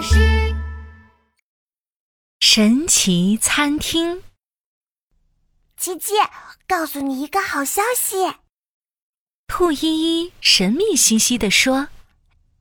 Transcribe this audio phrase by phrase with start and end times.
[0.00, 0.54] 巴士。
[2.40, 4.22] 神奇餐厅，
[5.76, 6.14] 琪琪，
[6.66, 8.32] 告诉你一个好消息。
[9.46, 9.78] 兔依
[10.22, 11.88] 依神秘兮兮地说：“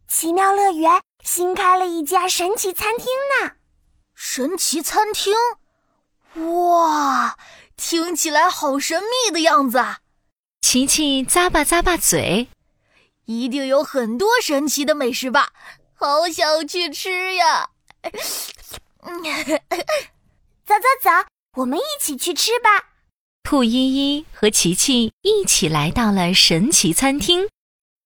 [0.06, 3.06] 奇妙乐园新开了一家神奇餐厅
[3.42, 3.54] 呢！
[4.14, 5.34] 神奇餐厅，
[6.44, 7.38] 哇，
[7.78, 10.00] 听起来好神秘的样子啊。”
[10.60, 12.50] 琪琪咂巴咂巴嘴，
[13.24, 15.54] 一定有很多神奇的美食吧，
[16.00, 17.72] 好想去吃呀！
[20.66, 21.10] 走走走，
[21.58, 22.92] 我们一起去吃吧。
[23.44, 27.50] 兔依依和琪琪一起来到了神奇餐厅，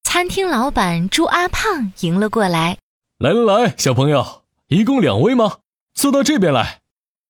[0.04, 2.80] 餐厅老板猪阿胖迎了过来。
[3.20, 5.60] 来来来，小朋友，一共两位吗？
[5.94, 6.80] 坐到这边来。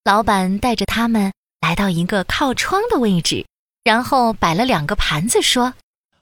[0.06, 3.46] 老板带着他们来到一个靠窗的位置。
[3.84, 5.74] 然后摆了两个盘子，说：“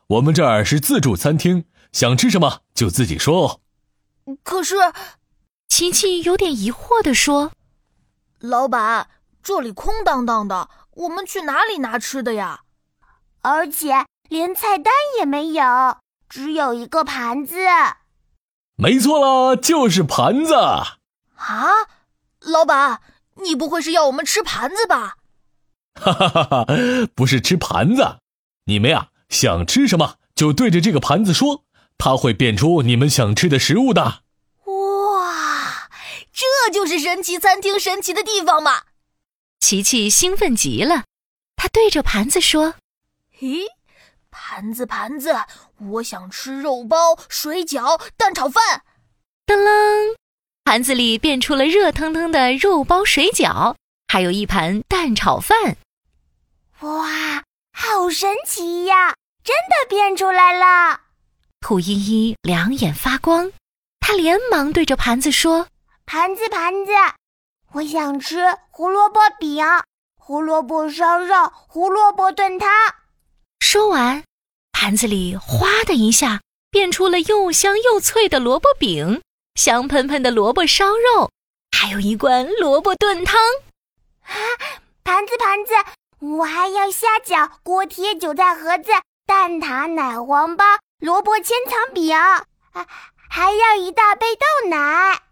[0.09, 3.59] 我们这儿是自助餐厅，想吃什么就自己说哦。”
[4.43, 4.75] 可是，
[5.67, 7.51] 琪琪有点疑惑地说
[8.39, 9.09] ：“老板，
[9.41, 12.61] 这里空荡荡的，我们去哪里拿吃的呀？
[13.41, 15.63] 而且连菜单也没有，
[16.29, 17.55] 只有一个盘子。”
[18.77, 20.55] 没错啦，就是盘子。
[20.55, 21.71] 啊，
[22.39, 23.01] 老板，
[23.43, 25.17] 你不会是要我们吃盘子吧？
[25.95, 26.65] 哈哈哈哈
[27.15, 28.17] 不是吃盘子，
[28.65, 31.63] 你们呀想吃什么就对着这个盘子说，
[32.03, 34.23] 它会变出你们想吃的食物的。
[34.65, 35.87] 哇，
[36.33, 38.85] 这就是神奇餐厅神奇的地方嘛！
[39.59, 41.03] 琪琪兴奋极了，
[41.55, 42.73] 他对着盘子说
[43.39, 43.65] ：“咦，
[44.31, 45.35] 盘子盘子，
[45.91, 48.81] 我想吃肉包、水饺、蛋炒饭。”
[49.45, 50.15] 噔噔，
[50.63, 53.75] 盘子里变出了热腾腾的肉包、水饺。
[54.07, 55.77] 还有一盘蛋炒饭，
[56.79, 59.13] 哇，好神奇呀！
[59.43, 61.10] 真的变出来了。
[61.61, 63.51] 兔依依两眼发光，
[63.99, 65.67] 她连忙对着盘子说
[66.05, 66.91] ：“盘子，盘子，
[67.71, 69.63] 我想吃胡萝卜饼、
[70.17, 72.67] 胡萝卜烧肉、胡萝卜炖汤。”
[73.61, 74.23] 说完，
[74.73, 79.21] 盘子里哗的一下变出了又香又脆的萝卜饼、
[79.55, 81.29] 香喷喷的萝卜烧肉，
[81.77, 83.39] 还有一罐萝卜炖汤。
[84.23, 84.35] 啊，
[85.03, 85.73] 盘子盘子，
[86.19, 88.91] 我还要虾饺、锅贴、韭菜盒子、
[89.27, 90.65] 蛋挞、奶黄包、
[91.01, 92.45] 萝卜千层饼，啊
[93.27, 95.23] 还要一大杯豆奶。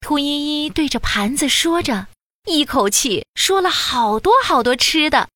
[0.00, 2.06] 兔依依对着盘子说着，
[2.44, 5.28] 一口气说了好多好多吃的。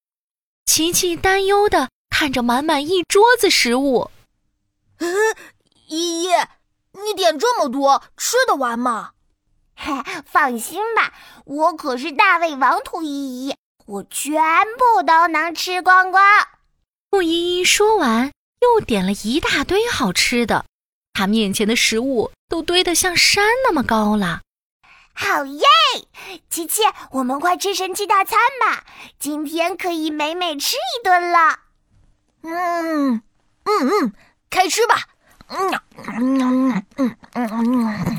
[0.64, 4.12] 琪琪担忧的看着满满一桌子食物，
[4.98, 5.12] 嗯，
[5.88, 6.28] 依依，
[6.92, 9.10] 你点这么多，吃得完吗？
[10.24, 11.12] 放心吧，
[11.44, 14.40] 我可是大胃王兔依依，我全
[14.78, 16.22] 部都能吃光光。
[17.10, 20.64] 兔依依说完，又点了一大堆好吃的，
[21.12, 24.42] 他面前的食物都堆得像山那么高了。
[25.12, 25.66] 好耶！
[26.48, 28.84] 琪琪，我们快吃神奇大餐吧，
[29.18, 31.58] 今天可以美美吃一顿了。
[32.42, 33.22] 嗯嗯
[33.64, 34.12] 嗯，
[34.48, 35.08] 开吃吧。
[35.48, 38.18] 嗯嗯嗯嗯嗯。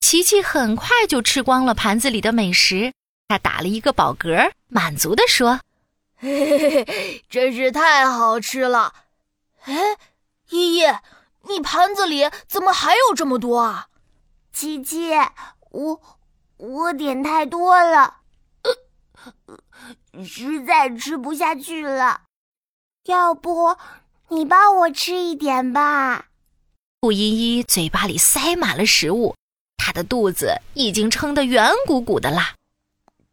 [0.00, 2.92] 琪琪很快就吃光了盘子里的美食，
[3.28, 5.60] 他打了一个饱嗝，满足地说
[6.22, 8.94] ：“嘿嘿嘿，真是太好吃了！”
[9.66, 9.98] 哎，
[10.50, 10.84] 依依，
[11.48, 13.88] 你盘子里怎么还有这么多啊？
[14.52, 15.10] 琪琪，
[15.72, 16.00] 我
[16.58, 18.18] 我点太多了，
[20.24, 22.20] 实在吃不下去了。
[23.06, 23.76] 要不
[24.28, 26.26] 你帮我吃一点吧？
[27.00, 29.34] 顾依依嘴巴里塞满了食物。
[29.76, 32.54] 她的肚子已经撑得圆鼓鼓的啦，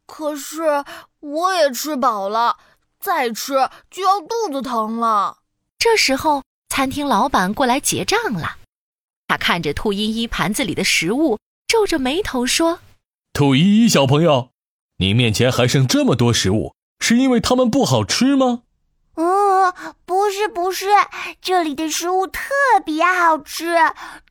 [0.08, 0.84] 可是
[1.20, 2.58] 我也吃饱了，
[3.00, 5.40] 再吃就要肚子疼了。
[5.78, 8.58] 这时候，餐厅老板过来结账了。
[9.28, 12.80] 他看着兔依依盘子里的食物，皱着眉头说
[13.34, 14.50] ：“兔依依小朋友，
[14.98, 18.64] 你面前还剩这么多食物，是因为它们不好吃吗
[19.16, 19.74] ？”“嗯，
[20.06, 20.88] 不是，不是，
[21.42, 22.42] 这里的食物特
[22.86, 23.76] 别好吃，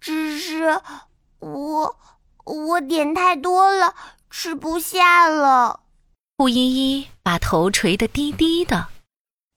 [0.01, 0.81] 只是
[1.39, 1.97] 我……”
[2.49, 3.95] 我点太多了，
[4.31, 5.81] 吃不下了。
[6.39, 8.87] 顾依依把头垂得低低的。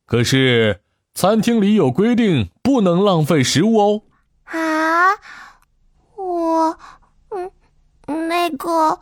[0.08, 0.82] 可是
[1.14, 4.02] 餐厅里有规定，不能浪费食物哦。
[4.46, 5.12] 啊，
[6.16, 6.80] 我，
[7.30, 7.52] 嗯，
[8.28, 9.00] 那个。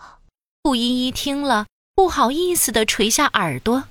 [0.61, 3.85] 顾依依听了，不好意思的垂下耳朵。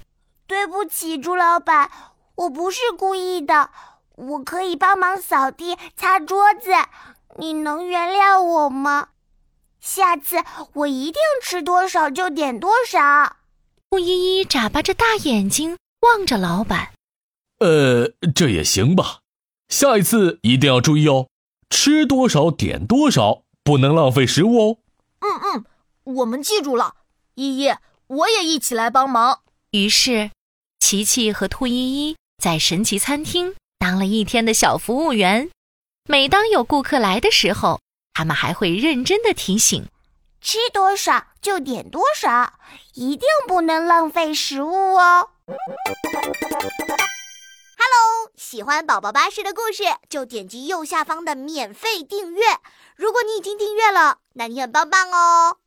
[0.46, 1.90] 对不起，朱老板，
[2.34, 3.70] 我不是故意的。
[4.16, 6.72] 我可以帮忙扫地、擦桌子，
[7.38, 9.08] 你能原谅我吗？
[9.80, 10.44] 下次
[10.74, 13.37] 我一定吃多少就点多少。
[13.90, 16.92] 顾依依眨巴着大眼睛望着老板。
[17.58, 19.20] 呃，这也行吧。
[19.68, 21.28] 下一次一定要注意哦，
[21.70, 24.76] 吃多少点多少，不能浪费食物哦。
[25.20, 25.64] 嗯嗯，
[26.04, 26.96] 我们记住了。
[27.34, 27.74] 依依，
[28.06, 29.40] 我也一起来帮忙。
[29.70, 30.30] 于是，
[30.78, 35.50] 琪琪和兔依依在神奇餐厅当了一天的小服务员。
[36.08, 37.80] 每当有顾客来的时候，
[38.14, 39.86] 他们还会认真的提醒：
[40.40, 42.52] 吃多少就点多少，
[42.94, 45.30] 一定不能浪费食物哦。
[47.78, 52.42] Hello，喜欢宝宝巴士的故事，就点击右下方的免费订阅。
[52.96, 55.58] 如果你已经订阅了，那你很棒棒哦。